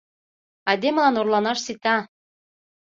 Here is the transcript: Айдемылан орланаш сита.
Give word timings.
Айдемылан 0.69 1.15
орланаш 1.21 1.59
сита. 1.65 1.95